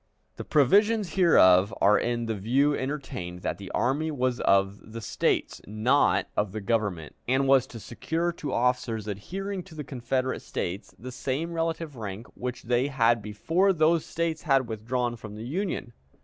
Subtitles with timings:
[0.37, 5.61] The provisions hereof are in the view entertained that the army was of the States,
[5.67, 10.95] not of the Government, and was to secure to officers adhering to the Confederate States
[10.97, 15.93] the same relative rank which they had before those States had withdrawn from the Union.